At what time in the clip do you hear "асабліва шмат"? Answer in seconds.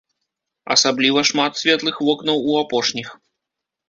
0.75-1.59